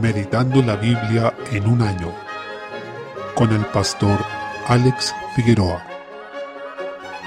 Meditando 0.00 0.62
la 0.62 0.76
Biblia 0.76 1.34
en 1.52 1.66
un 1.66 1.82
año 1.82 2.12
con 3.34 3.52
el 3.52 3.64
pastor 3.66 4.18
Alex 4.66 5.14
Figueroa. 5.34 5.84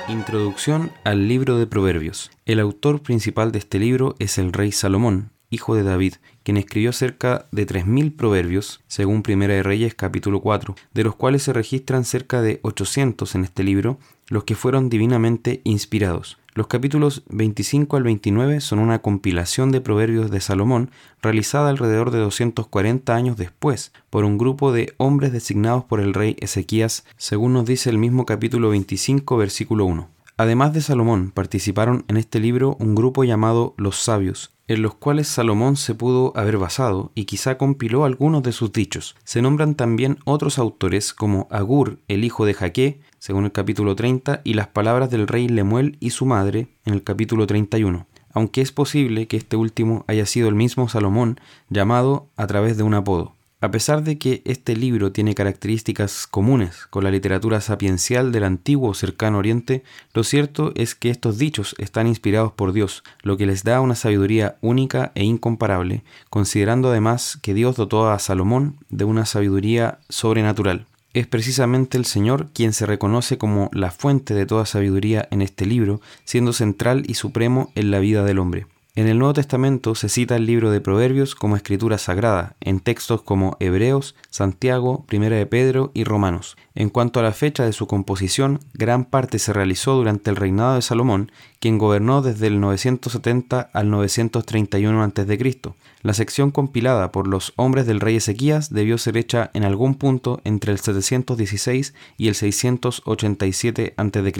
Introducción 0.07 0.91
al 1.03 1.27
libro 1.27 1.57
de 1.57 1.67
Proverbios. 1.67 2.31
El 2.45 2.59
autor 2.59 3.01
principal 3.01 3.51
de 3.51 3.59
este 3.59 3.79
libro 3.79 4.15
es 4.19 4.37
el 4.37 4.53
rey 4.53 4.71
Salomón, 4.71 5.31
hijo 5.49 5.75
de 5.75 5.83
David, 5.83 6.15
quien 6.43 6.57
escribió 6.57 6.93
cerca 6.93 7.45
de 7.51 7.67
3.000 7.67 8.15
proverbios, 8.15 8.81
según 8.87 9.23
Primera 9.23 9.53
de 9.53 9.63
Reyes 9.63 9.95
capítulo 9.95 10.41
4, 10.41 10.75
de 10.93 11.03
los 11.03 11.15
cuales 11.15 11.43
se 11.43 11.53
registran 11.53 12.05
cerca 12.05 12.41
de 12.41 12.59
800 12.63 13.35
en 13.35 13.43
este 13.43 13.63
libro, 13.63 13.99
los 14.27 14.45
que 14.45 14.55
fueron 14.55 14.89
divinamente 14.89 15.61
inspirados. 15.63 16.38
Los 16.55 16.67
capítulos 16.67 17.23
25 17.29 17.95
al 17.95 18.03
29 18.03 18.59
son 18.59 18.79
una 18.79 18.99
compilación 18.99 19.71
de 19.71 19.81
proverbios 19.81 20.31
de 20.31 20.41
Salomón 20.41 20.89
realizada 21.21 21.69
alrededor 21.69 22.09
de 22.09 22.17
240 22.19 23.15
años 23.15 23.37
después 23.37 23.91
por 24.09 24.25
un 24.25 24.37
grupo 24.39 24.71
de 24.71 24.93
hombres 24.97 25.31
designados 25.31 25.83
por 25.83 25.99
el 25.99 26.13
rey 26.13 26.35
Ezequías, 26.39 27.05
según 27.17 27.53
nos 27.53 27.65
dice 27.65 27.91
el 27.91 27.99
mismo 27.99 28.25
capítulo 28.25 28.69
25 28.69 29.37
versículo 29.37 29.85
1. 29.85 30.18
Además 30.39 30.71
de 30.71 30.79
Salomón, 30.79 31.31
participaron 31.31 32.05
en 32.07 32.15
este 32.15 32.39
libro 32.39 32.77
un 32.79 32.95
grupo 32.95 33.25
llamado 33.25 33.73
Los 33.75 33.97
Sabios, 33.97 34.53
en 34.69 34.81
los 34.81 34.95
cuales 34.95 35.27
Salomón 35.27 35.75
se 35.75 35.95
pudo 35.95 36.31
haber 36.33 36.57
basado 36.57 37.11
y 37.13 37.25
quizá 37.25 37.57
compiló 37.57 38.05
algunos 38.05 38.41
de 38.43 38.53
sus 38.53 38.71
dichos. 38.71 39.17
Se 39.25 39.41
nombran 39.41 39.75
también 39.75 40.17
otros 40.23 40.57
autores 40.57 41.13
como 41.13 41.49
Agur, 41.51 41.99
el 42.07 42.23
hijo 42.23 42.45
de 42.45 42.53
Jaque, 42.53 43.01
según 43.17 43.43
el 43.43 43.51
capítulo 43.51 43.97
30, 43.97 44.39
y 44.45 44.53
las 44.53 44.67
palabras 44.67 45.09
del 45.09 45.27
rey 45.27 45.49
Lemuel 45.49 45.97
y 45.99 46.11
su 46.11 46.25
madre, 46.25 46.69
en 46.85 46.93
el 46.93 47.03
capítulo 47.03 47.45
31 47.45 48.07
aunque 48.31 48.61
es 48.61 48.71
posible 48.71 49.27
que 49.27 49.37
este 49.37 49.57
último 49.57 50.05
haya 50.07 50.27
sido 50.27 50.49
el 50.49 50.55
mismo 50.55 50.87
Salomón 50.87 51.39
llamado 51.67 52.27
a 52.37 52.45
través 52.45 52.77
de 52.77 52.83
un 52.83 52.93
apodo. 52.93 53.33
A 53.61 53.71
pesar 53.71 54.03
de 54.05 54.17
que 54.17 54.41
este 54.45 54.73
libro 54.73 55.11
tiene 55.11 55.35
características 55.35 56.27
comunes 56.27 56.85
con 56.89 57.03
la 57.03 57.11
literatura 57.11 57.59
sapiencial 57.59 58.31
del 58.31 58.45
antiguo 58.45 58.93
cercano 58.93 59.37
oriente, 59.37 59.83
lo 60.13 60.23
cierto 60.23 60.71
es 60.75 60.95
que 60.95 61.09
estos 61.09 61.37
dichos 61.37 61.75
están 61.77 62.07
inspirados 62.07 62.53
por 62.53 62.71
Dios, 62.71 63.03
lo 63.21 63.35
que 63.35 63.45
les 63.45 63.65
da 63.65 63.81
una 63.81 63.95
sabiduría 63.95 64.55
única 64.61 65.11
e 65.13 65.25
incomparable, 65.25 66.03
considerando 66.29 66.89
además 66.89 67.37
que 67.41 67.53
Dios 67.53 67.75
dotó 67.75 68.09
a 68.09 68.17
Salomón 68.19 68.77
de 68.89 69.03
una 69.03 69.25
sabiduría 69.25 69.99
sobrenatural. 70.07 70.85
Es 71.13 71.27
precisamente 71.27 71.97
el 71.97 72.05
Señor 72.05 72.47
quien 72.53 72.71
se 72.71 72.85
reconoce 72.85 73.37
como 73.37 73.69
la 73.73 73.91
fuente 73.91 74.35
de 74.35 74.45
toda 74.45 74.65
sabiduría 74.65 75.27
en 75.31 75.41
este 75.41 75.65
libro, 75.65 75.99
siendo 76.23 76.53
central 76.53 77.03
y 77.07 77.15
supremo 77.15 77.73
en 77.75 77.91
la 77.91 77.99
vida 77.99 78.23
del 78.23 78.39
hombre. 78.39 78.67
En 78.95 79.07
el 79.07 79.19
Nuevo 79.19 79.33
Testamento 79.33 79.93
se 79.93 80.09
cita 80.09 80.35
el 80.35 80.47
libro 80.47 80.71
de 80.71 80.81
Proverbios 80.81 81.35
como 81.35 81.55
escritura 81.55 81.99
sagrada, 81.99 82.55
en 82.59 82.79
textos 82.79 83.21
como 83.21 83.55
Hebreos, 83.59 84.15
Santiago, 84.31 85.05
Primera 85.05 85.35
de 85.35 85.45
Pedro 85.45 85.91
y 85.93 86.03
Romanos. 86.03 86.57
En 86.73 86.89
cuanto 86.89 87.19
a 87.19 87.23
la 87.23 87.31
fecha 87.31 87.63
de 87.63 87.71
su 87.71 87.85
composición, 87.85 88.59
gran 88.73 89.05
parte 89.05 89.37
se 89.37 89.53
realizó 89.53 89.95
durante 89.95 90.31
el 90.31 90.35
reinado 90.35 90.75
de 90.75 90.81
Salomón, 90.81 91.31
quien 91.59 91.77
gobernó 91.77 92.23
desde 92.23 92.47
el 92.47 92.59
970 92.59 93.69
al 93.71 93.91
931 93.91 95.03
a.C. 95.03 95.61
La 96.01 96.13
sección 96.13 96.49
compilada 96.49 97.11
por 97.11 97.27
los 97.27 97.53
hombres 97.57 97.85
del 97.85 97.99
rey 97.99 98.15
Ezequías 98.15 98.73
debió 98.73 98.97
ser 98.97 99.17
hecha 99.17 99.51
en 99.53 99.65
algún 99.65 99.95
punto 99.95 100.41
entre 100.43 100.71
el 100.71 100.79
716 100.79 101.93
y 102.17 102.27
el 102.27 102.35
687 102.35 103.93
a.C. 103.95 104.31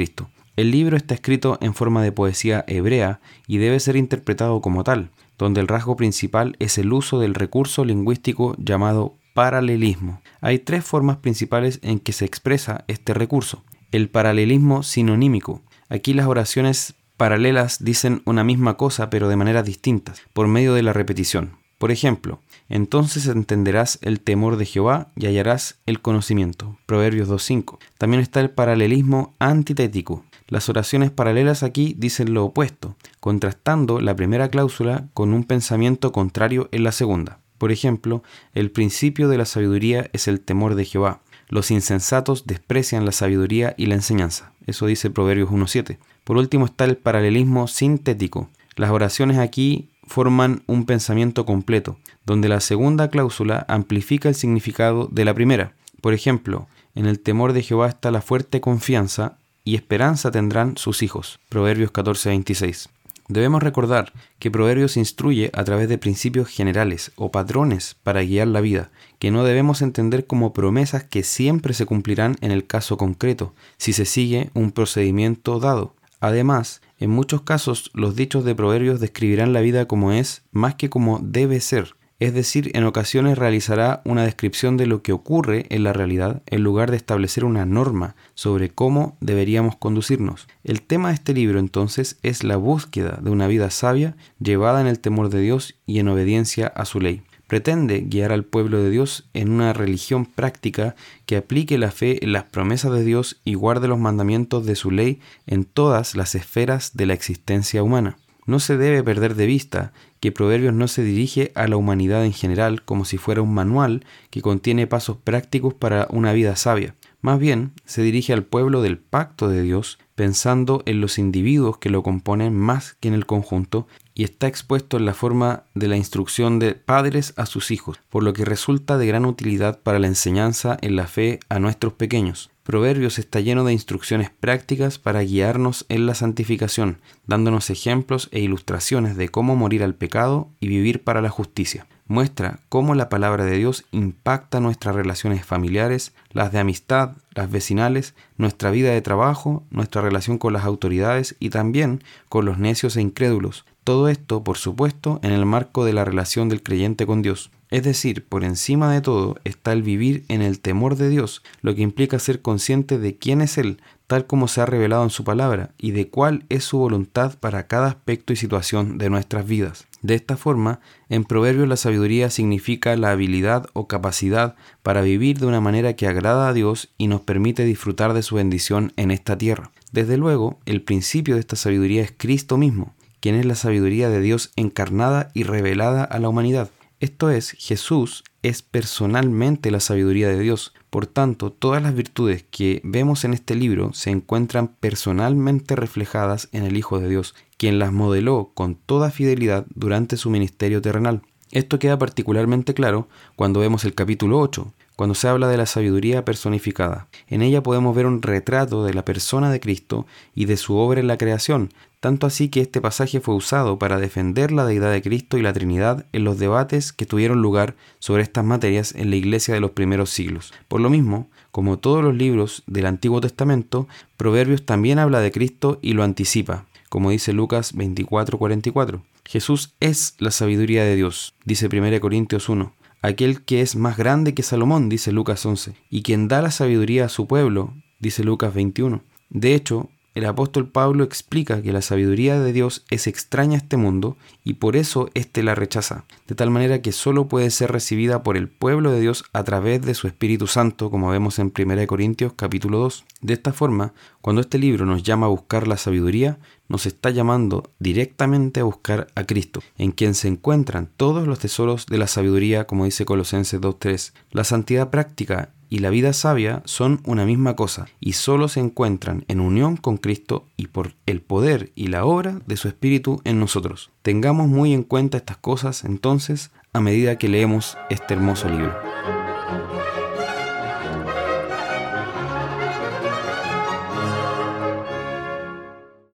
El 0.59 0.71
libro 0.71 0.97
está 0.97 1.13
escrito 1.13 1.57
en 1.61 1.73
forma 1.73 2.03
de 2.03 2.11
poesía 2.11 2.65
hebrea 2.67 3.21
y 3.47 3.59
debe 3.59 3.79
ser 3.79 3.95
interpretado 3.95 4.59
como 4.59 4.83
tal, 4.83 5.09
donde 5.38 5.61
el 5.61 5.69
rasgo 5.69 5.95
principal 5.95 6.57
es 6.59 6.77
el 6.77 6.91
uso 6.91 7.17
del 7.17 7.33
recurso 7.33 7.85
lingüístico 7.85 8.57
llamado 8.57 9.16
paralelismo. 9.33 10.21
Hay 10.41 10.59
tres 10.59 10.84
formas 10.84 11.16
principales 11.16 11.79
en 11.81 12.01
que 12.01 12.11
se 12.11 12.25
expresa 12.25 12.84
este 12.89 13.13
recurso. 13.13 13.63
El 13.94 14.09
paralelismo 14.09 14.84
sinonímico. 14.84 15.61
Aquí 15.88 16.13
las 16.13 16.28
oraciones 16.28 16.95
paralelas 17.16 17.81
dicen 17.81 18.22
una 18.25 18.44
misma 18.44 18.75
cosa 18.75 19.09
pero 19.09 19.29
de 19.29 19.38
maneras 19.38 19.63
distintas, 19.63 20.23
por 20.34 20.50
medio 20.50 20.73
de 20.73 20.84
la 20.84 20.91
repetición. 20.91 21.53
Por 21.78 21.89
ejemplo, 21.89 22.41
entonces 22.67 23.28
entenderás 23.28 23.97
el 24.01 24.19
temor 24.19 24.57
de 24.57 24.66
Jehová 24.66 25.13
y 25.16 25.28
hallarás 25.28 25.79
el 25.85 26.01
conocimiento. 26.01 26.78
Proverbios 26.85 27.29
2.5. 27.29 27.78
También 27.97 28.22
está 28.22 28.41
el 28.41 28.50
paralelismo 28.50 29.34
antitético. 29.39 30.25
Las 30.49 30.67
oraciones 30.67 31.11
paralelas 31.11 31.61
aquí 31.61 31.95
dicen 31.97 32.33
lo 32.33 32.45
opuesto, 32.45 32.95
contrastando 33.19 34.01
la 34.01 34.15
primera 34.15 34.49
cláusula 34.49 35.07
con 35.13 35.31
un 35.31 35.43
pensamiento 35.43 36.11
contrario 36.11 36.69
en 36.71 36.83
la 36.83 36.91
segunda. 36.91 37.37
Por 37.59 37.71
ejemplo, 37.71 38.23
el 38.55 38.71
principio 38.71 39.29
de 39.29 39.37
la 39.37 39.45
sabiduría 39.45 40.09
es 40.11 40.27
el 40.27 40.41
temor 40.41 40.73
de 40.73 40.85
Jehová. 40.85 41.21
Los 41.49 41.69
insensatos 41.69 42.47
desprecian 42.47 43.05
la 43.05 43.11
sabiduría 43.11 43.75
y 43.77 43.85
la 43.85 43.95
enseñanza. 43.95 44.53
Eso 44.65 44.87
dice 44.87 45.11
Proverbios 45.11 45.49
1.7. 45.49 45.97
Por 46.23 46.37
último 46.37 46.66
está 46.66 46.85
el 46.85 46.97
paralelismo 46.97 47.67
sintético. 47.67 48.49
Las 48.75 48.89
oraciones 48.89 49.37
aquí 49.37 49.89
forman 50.07 50.63
un 50.66 50.85
pensamiento 50.85 51.45
completo, 51.45 51.97
donde 52.25 52.49
la 52.49 52.59
segunda 52.59 53.09
cláusula 53.09 53.66
amplifica 53.67 54.29
el 54.29 54.35
significado 54.35 55.07
de 55.11 55.25
la 55.25 55.35
primera. 55.35 55.73
Por 56.01 56.13
ejemplo, 56.13 56.67
en 56.95 57.05
el 57.05 57.19
temor 57.19 57.53
de 57.53 57.61
Jehová 57.61 57.89
está 57.89 58.09
la 58.09 58.21
fuerte 58.21 58.61
confianza 58.61 59.37
y 59.69 59.75
esperanza 59.75 60.31
tendrán 60.31 60.78
sus 60.78 61.03
hijos. 61.03 61.40
Proverbios 61.47 61.91
14:26. 61.91 62.90
Debemos 63.28 63.62
recordar 63.62 64.13
que 64.40 64.50
Proverbios 64.50 64.97
instruye 64.97 65.52
a 65.53 65.63
través 65.63 65.88
de 65.88 66.00
principios 66.00 66.47
generales 66.47 67.12
o 67.16 67.31
patrones 67.31 67.96
para 68.02 68.24
guiar 68.24 68.47
la 68.47 68.62
vida, 68.62 68.90
que 69.19 69.29
no 69.29 69.44
debemos 69.44 69.84
entender 69.84 70.25
como 70.25 70.53
promesas 70.53 71.03
que 71.03 71.22
siempre 71.22 71.75
se 71.75 71.85
cumplirán 71.85 72.35
en 72.41 72.50
el 72.50 72.66
caso 72.66 72.97
concreto, 72.97 73.53
si 73.78 73.94
se 73.94 74.06
sigue 74.06 74.50
un 74.56 74.72
procedimiento 74.72 75.59
dado. 75.59 75.94
Además, 76.19 76.81
en 76.97 77.12
muchos 77.12 77.44
casos 77.44 77.91
los 77.94 78.16
dichos 78.16 78.44
de 78.46 78.56
Proverbios 78.56 79.00
describirán 79.00 79.53
la 79.53 79.62
vida 79.62 79.88
como 79.88 80.12
es 80.12 80.41
más 80.52 80.74
que 80.74 80.90
como 80.90 81.19
debe 81.22 81.59
ser, 81.59 81.94
es 82.19 82.34
decir, 82.34 82.72
en 82.74 82.84
ocasiones 82.84 83.38
realizará 83.38 84.02
una 84.03 84.24
descripción 84.24 84.75
de 84.75 84.88
lo 84.88 85.02
que 85.02 85.13
ocurre 85.13 85.66
en 85.69 85.84
la 85.84 85.94
realidad 85.94 86.41
en 86.47 86.63
lugar 86.63 86.91
de 86.91 86.97
establecer 86.97 87.46
una 87.46 87.66
norma 87.66 88.16
sobre 88.34 88.69
cómo 88.69 89.18
deberíamos 89.22 89.78
conducirnos. 89.78 90.47
El 90.66 90.81
tema 90.81 91.09
de 91.09 91.16
este 91.16 91.34
libro 91.34 91.59
entonces 91.59 92.18
es 92.22 92.44
la 92.44 92.58
búsqueda 92.58 93.19
de 93.22 93.29
una 93.29 93.47
vida 93.47 93.69
sabia 93.69 94.18
llevada 94.40 94.81
en 94.81 94.88
el 94.88 95.00
temor 95.00 95.29
de 95.29 95.40
Dios 95.40 95.75
y 95.85 96.00
en 96.00 96.09
obediencia 96.09 96.68
a 96.68 96.84
su 96.84 97.00
ley. 97.00 97.22
Pretende 97.47 98.02
guiar 98.02 98.34
al 98.34 98.44
pueblo 98.44 98.84
de 98.84 98.91
Dios 98.91 99.29
en 99.34 99.50
una 99.50 99.72
religión 99.72 100.25
práctica 100.25 100.96
que 101.25 101.38
aplique 101.38 101.78
la 101.78 101.90
fe 101.90 102.24
en 102.24 102.34
las 102.34 102.44
promesas 102.44 102.91
de 102.91 103.03
Dios 103.03 103.40
y 103.46 103.53
guarde 103.53 103.88
los 103.88 103.97
mandamientos 103.97 104.66
de 104.66 104.75
su 104.75 104.91
ley 104.91 105.22
en 105.47 105.63
todas 105.63 106.16
las 106.16 106.35
esferas 106.35 106.96
de 106.96 107.06
la 107.06 107.13
existencia 107.13 107.81
humana. 107.81 108.18
No 108.49 108.59
se 108.59 108.77
debe 108.77 109.03
perder 109.03 109.35
de 109.35 109.45
vista 109.45 109.93
que 110.19 110.31
Proverbios 110.31 110.73
no 110.73 110.87
se 110.87 111.03
dirige 111.03 111.51
a 111.53 111.67
la 111.67 111.77
humanidad 111.77 112.25
en 112.25 112.33
general 112.33 112.81
como 112.83 113.05
si 113.05 113.19
fuera 113.19 113.43
un 113.43 113.53
manual 113.53 114.03
que 114.31 114.41
contiene 114.41 114.87
pasos 114.87 115.17
prácticos 115.17 115.75
para 115.75 116.07
una 116.09 116.33
vida 116.33 116.55
sabia. 116.55 116.95
Más 117.21 117.37
bien, 117.37 117.73
se 117.85 118.01
dirige 118.01 118.33
al 118.33 118.41
pueblo 118.41 118.81
del 118.81 118.97
pacto 118.97 119.49
de 119.49 119.61
Dios, 119.61 119.99
pensando 120.15 120.81
en 120.87 120.99
los 120.99 121.19
individuos 121.19 121.77
que 121.77 121.91
lo 121.91 122.01
componen 122.01 122.55
más 122.55 122.95
que 122.99 123.09
en 123.09 123.13
el 123.13 123.27
conjunto, 123.27 123.87
y 124.15 124.23
está 124.23 124.47
expuesto 124.47 124.97
en 124.97 125.05
la 125.05 125.13
forma 125.13 125.66
de 125.75 125.87
la 125.87 125.97
instrucción 125.97 126.57
de 126.57 126.73
padres 126.73 127.35
a 127.37 127.45
sus 127.45 127.69
hijos, 127.69 127.99
por 128.09 128.23
lo 128.23 128.33
que 128.33 128.45
resulta 128.45 128.97
de 128.97 129.05
gran 129.05 129.25
utilidad 129.25 129.79
para 129.83 129.99
la 129.99 130.07
enseñanza 130.07 130.75
en 130.81 130.95
la 130.95 131.05
fe 131.05 131.39
a 131.49 131.59
nuestros 131.59 131.93
pequeños. 131.93 132.49
Proverbios 132.69 133.18
está 133.18 133.40
lleno 133.40 133.63
de 133.63 133.74
instrucciones 133.74 134.30
prácticas 134.30 135.00
para 135.00 135.22
guiarnos 135.22 135.88
en 135.90 136.06
la 136.06 136.13
santificación, 136.13 137.00
dándonos 137.25 137.72
ejemplos 137.72 138.30
e 138.31 138.41
ilustraciones 138.41 139.17
de 139.17 139.28
cómo 139.29 139.55
morir 139.55 139.82
al 139.82 139.96
pecado 139.96 140.49
y 140.59 140.67
vivir 140.67 141.03
para 141.03 141.23
la 141.23 141.32
justicia. 141.32 141.88
Muestra 142.05 142.59
cómo 142.70 142.93
la 142.93 143.09
palabra 143.09 143.43
de 143.43 143.58
Dios 143.58 143.85
impacta 143.91 144.59
nuestras 144.59 144.93
relaciones 144.93 145.43
familiares, 145.43 146.14
las 146.29 146.52
de 146.52 146.59
amistad, 146.59 147.14
las 147.34 147.49
vecinales, 147.49 148.14
nuestra 148.38 148.70
vida 148.70 148.91
de 148.91 149.02
trabajo, 149.02 149.64
nuestra 149.72 150.03
relación 150.03 150.38
con 150.38 150.53
las 150.53 150.66
autoridades 150.66 151.35
y 151.40 151.49
también 151.49 152.03
con 152.28 152.46
los 152.46 152.59
necios 152.59 152.97
e 152.97 153.02
incrédulos. 153.02 153.66
Todo 153.84 154.09
esto, 154.09 154.43
por 154.43 154.58
supuesto, 154.58 155.20
en 155.23 155.32
el 155.32 155.47
marco 155.47 155.85
de 155.85 155.93
la 155.93 156.05
relación 156.05 156.49
del 156.49 156.61
creyente 156.61 157.08
con 157.08 157.23
Dios. 157.23 157.49
Es 157.69 157.83
decir, 157.83 158.25
por 158.25 158.43
encima 158.43 158.91
de 158.91 159.01
todo 159.01 159.35
está 159.43 159.73
el 159.73 159.83
vivir 159.83 160.25
en 160.27 160.41
el 160.41 160.59
temor 160.59 160.95
de 160.95 161.09
Dios, 161.09 161.43
lo 161.61 161.75
que 161.75 161.83
implica 161.83 162.17
ser 162.17 162.41
consciente 162.41 162.97
de 162.97 163.16
quién 163.17 163.41
es 163.41 163.59
Él, 163.59 163.79
tal 164.07 164.25
como 164.25 164.47
se 164.47 164.61
ha 164.61 164.66
revelado 164.66 165.03
en 165.03 165.11
su 165.11 165.23
palabra, 165.23 165.69
y 165.77 165.91
de 165.91 166.09
cuál 166.09 166.45
es 166.49 166.63
su 166.63 166.79
voluntad 166.79 167.37
para 167.39 167.67
cada 167.67 167.87
aspecto 167.87 168.33
y 168.33 168.37
situación 168.37 168.97
de 168.97 169.11
nuestras 169.11 169.45
vidas. 169.45 169.85
De 170.01 170.16
esta 170.16 170.35
forma, 170.35 170.79
en 171.09 171.25
Proverbios 171.25 171.67
la 171.67 171.75
sabiduría 171.75 172.31
significa 172.31 172.95
la 172.95 173.11
habilidad 173.11 173.67
o 173.73 173.87
capacidad 173.87 174.55
para 174.81 175.01
vivir 175.01 175.37
de 175.37 175.45
una 175.45 175.61
manera 175.61 175.93
que 175.93 176.07
agrada 176.07 176.47
a 176.47 176.53
Dios 176.53 176.89
y 176.97 177.07
nos 177.07 177.21
permite 177.21 177.66
disfrutar 177.66 178.13
de 178.13 178.23
su 178.23 178.35
bendición 178.35 178.93
en 178.95 179.11
esta 179.11 179.37
tierra. 179.37 179.71
Desde 179.91 180.17
luego, 180.17 180.57
el 180.66 180.81
principio 180.81 181.35
de 181.35 181.41
esta 181.41 181.55
sabiduría 181.55 182.01
es 182.01 182.13
Cristo 182.17 182.57
mismo, 182.57 182.95
quien 183.19 183.35
es 183.35 183.45
la 183.45 183.55
sabiduría 183.55 184.09
de 184.09 184.21
Dios 184.21 184.53
encarnada 184.55 185.29
y 185.35 185.43
revelada 185.43 186.03
a 186.03 186.17
la 186.17 186.29
humanidad. 186.29 186.71
Esto 186.99 187.29
es, 187.29 187.51
Jesús 187.51 188.25
es 188.43 188.61
personalmente 188.61 189.72
la 189.72 189.79
sabiduría 189.79 190.28
de 190.28 190.40
Dios. 190.40 190.73
Por 190.90 191.07
tanto, 191.07 191.49
todas 191.49 191.81
las 191.81 191.96
virtudes 191.96 192.43
que 192.51 192.81
vemos 192.84 193.23
en 193.23 193.34
este 193.34 193.55
libro 193.55 193.93
se 193.93 194.09
encuentran 194.09 194.75
personalmente 194.81 195.78
reflejadas 195.78 196.49
en 196.51 196.63
el 196.63 196.75
Hijo 196.75 196.99
de 196.99 197.07
Dios, 197.07 197.35
quien 197.57 197.79
las 197.79 197.93
modeló 197.93 198.51
con 198.53 198.75
toda 198.75 199.11
fidelidad 199.11 199.66
durante 199.73 200.17
su 200.17 200.29
ministerio 200.29 200.81
terrenal. 200.81 201.22
Esto 201.51 201.79
queda 201.79 201.97
particularmente 201.97 202.73
claro 202.73 203.07
cuando 203.37 203.61
vemos 203.61 203.85
el 203.85 203.95
capítulo 203.95 204.37
8, 204.40 204.73
cuando 204.99 205.16
se 205.16 205.29
habla 205.29 205.47
de 205.47 205.55
la 205.55 205.66
sabiduría 205.66 206.25
personificada. 206.25 207.07
En 207.29 207.41
ella 207.41 207.63
podemos 207.63 207.96
ver 207.96 208.05
un 208.05 208.22
retrato 208.22 208.84
de 208.84 208.93
la 208.93 209.05
persona 209.05 209.49
de 209.49 209.61
Cristo 209.61 210.05
y 210.35 210.43
de 210.43 210.57
su 210.57 210.75
obra 210.75 210.99
en 210.99 211.07
la 211.07 211.17
creación, 211.17 211.69
tanto 212.01 212.28
así 212.28 212.49
que 212.49 212.59
este 212.59 212.81
pasaje 212.81 213.22
fue 213.22 213.34
usado 213.34 213.79
para 213.79 213.97
defender 213.97 214.51
la 214.51 214.66
deidad 214.66 214.91
de 214.91 215.01
Cristo 215.01 215.37
y 215.37 215.41
la 215.41 215.53
Trinidad 215.53 216.05
en 216.11 216.25
los 216.25 216.37
debates 216.37 216.91
que 216.91 217.05
tuvieron 217.05 217.41
lugar 217.41 217.75
sobre 217.99 218.23
estas 218.23 218.43
materias 218.43 218.93
en 218.93 219.09
la 219.09 219.16
iglesia 219.16 219.53
de 219.53 219.61
los 219.61 219.72
primeros 219.72 220.09
siglos. 220.09 220.53
Por 220.67 220.81
lo 220.81 220.90
mismo, 220.90 221.29
como 221.52 221.79
todos 221.79 222.03
los 222.03 222.13
libros 222.13 222.63
del 222.67 222.85
Antiguo 222.85 223.22
Testamento, 223.22 223.87
Proverbios 224.17 224.66
también 224.66 224.99
habla 224.99 225.22
de 225.22 225.31
Cristo 225.31 225.79
y 225.81 225.93
lo 225.93 226.03
anticipa, 226.03 226.66
como 226.90 227.11
dice 227.11 227.31
Lucas 227.31 227.73
24:44. 227.73 229.02
Jesús 229.23 229.75
es 229.79 230.16
la 230.17 230.31
sabiduría 230.31 230.84
de 230.84 230.97
Dios, 230.97 231.35
dice 231.45 231.69
1 231.69 232.02
Corintios 232.02 232.49
1 232.49 232.78
aquel 233.01 233.43
que 233.43 233.61
es 233.61 233.75
más 233.75 233.97
grande 233.97 234.34
que 234.34 234.43
Salomón, 234.43 234.90
dice 234.90 235.11
Lucas 235.11 235.46
11, 235.46 235.73
y 235.90 236.03
quien 236.03 236.28
da 236.28 236.41
la 236.41 236.51
sabiduría 236.51 237.05
a 237.05 237.09
su 237.09 237.28
pueblo, 237.28 237.73
dice 237.99 238.23
Lucas 238.23 238.53
21. 238.53 239.01
De 239.29 239.55
hecho, 239.55 239.90
el 240.16 240.26
apóstol 240.26 240.67
Pablo 240.67 241.03
explica 241.03 241.61
que 241.61 241.72
la 241.72 241.82
sabiduría 241.82 242.40
de 242.40 242.52
Dios 242.52 242.84
es 242.90 243.08
extraña 243.08 243.56
a 243.56 243.58
este 243.58 243.78
mundo 243.78 244.17
y 244.44 244.56
por 244.56 244.76
eso 244.76 245.09
éste 245.14 245.44
la 245.44 245.56
rechaza, 245.56 246.06
de 246.28 246.35
tal 246.35 246.50
manera 246.50 246.82
que 246.82 246.91
solo 246.91 247.28
puede 247.28 247.52
ser 247.52 247.72
recibida 247.72 248.23
por 248.23 248.35
el 248.35 248.50
pueblo 248.50 248.91
de 248.91 249.02
Dios 249.02 249.23
a 249.34 249.44
través 249.44 249.82
de 249.82 249.94
su 249.94 250.08
Espíritu 250.08 250.47
Santo, 250.47 250.90
como 250.90 251.09
vemos 251.09 251.40
en 251.40 251.53
1 251.58 251.88
Corintios 251.88 252.34
capítulo 252.34 252.79
2. 252.79 253.06
De 253.22 253.34
esta 253.34 253.53
forma, 253.53 253.94
cuando 254.22 254.41
este 254.41 254.58
libro 254.58 254.85
nos 254.85 255.03
llama 255.03 255.28
a 255.28 255.29
buscar 255.29 255.67
la 255.67 255.78
sabiduría, 255.78 256.39
nos 256.67 256.86
está 256.86 257.10
llamando 257.10 257.72
directamente 257.79 258.60
a 258.60 258.63
buscar 258.63 259.08
a 259.15 259.25
Cristo, 259.25 259.62
en 259.77 259.91
quien 259.91 260.15
se 260.15 260.27
encuentran 260.27 260.89
todos 260.98 261.27
los 261.27 261.39
tesoros 261.39 261.86
de 261.86 261.98
la 261.98 262.08
sabiduría, 262.08 262.65
como 262.65 262.86
dice 262.86 263.05
Colosenses 263.05 263.62
2.3. 263.62 264.13
La 264.32 264.44
santidad 264.44 264.89
práctica 264.89 265.50
y 265.69 265.79
la 265.79 265.89
vida 265.89 266.13
sabia 266.13 266.62
son 266.65 267.01
una 267.05 267.25
misma 267.25 267.55
cosa 267.55 267.88
y 268.00 268.13
solo 268.13 268.48
se 268.48 268.60
encuentran 268.60 269.24
en 269.27 269.39
unión 269.39 269.77
con 269.77 269.98
Cristo 269.98 270.48
y 270.57 270.67
por 270.67 270.95
el 271.05 271.21
poder 271.21 271.71
y 271.75 271.88
la 271.88 272.05
obra 272.05 272.41
de 272.45 272.57
su 272.57 272.67
Espíritu 272.67 273.21
en 273.24 273.39
nosotros. 273.39 273.91
Tengamos 274.01 274.48
muy 274.48 274.74
en 274.74 274.83
cuenta 274.83 275.17
estas 275.17 275.38
cosas 275.38 275.83
entonces 275.83 276.51
a 276.74 276.79
medida 276.79 277.17
que 277.17 277.29
leemos 277.29 277.77
este 277.89 278.13
hermoso 278.13 278.50
libro. 278.50 278.75